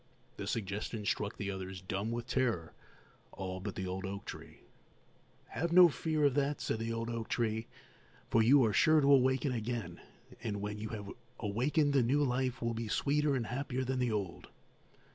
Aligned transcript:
The 0.37 0.47
suggestion 0.47 1.05
struck 1.05 1.37
the 1.37 1.51
others 1.51 1.79
dumb 1.79 2.09
with 2.09 2.25
terror, 2.25 2.73
all 3.31 3.59
but 3.59 3.75
the 3.75 3.85
old 3.85 4.03
oak 4.03 4.25
tree. 4.25 4.61
"Have 5.49 5.71
no 5.71 5.89
fear 5.89 6.25
of 6.25 6.33
that," 6.33 6.59
said 6.59 6.79
the 6.79 6.91
old 6.91 7.07
oak 7.07 7.29
tree, 7.29 7.67
"for 8.27 8.41
you 8.41 8.65
are 8.65 8.73
sure 8.73 8.99
to 8.99 9.13
awaken 9.13 9.51
again, 9.51 10.01
and 10.41 10.59
when 10.59 10.79
you 10.79 10.89
have 10.89 11.11
awakened 11.39 11.93
the 11.93 12.01
new 12.01 12.23
life 12.23 12.63
will 12.63 12.73
be 12.73 12.87
sweeter 12.87 13.35
and 13.35 13.45
happier 13.45 13.83
than 13.83 13.99
the 13.99 14.11
old." 14.11 14.47